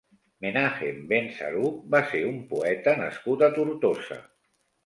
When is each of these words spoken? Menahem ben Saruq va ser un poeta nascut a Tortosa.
Menahem 0.43 1.03
ben 1.11 1.27
Saruq 1.35 1.77
va 1.97 2.01
ser 2.13 2.23
un 2.31 2.39
poeta 2.55 2.97
nascut 3.05 3.47
a 3.49 3.55
Tortosa. 3.59 4.23